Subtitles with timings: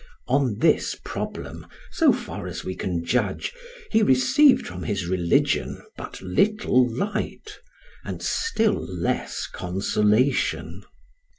[0.27, 3.53] On this problem, so far as we can judge,
[3.91, 7.59] he received from his religion but little light,
[8.03, 10.81] and still less consolation.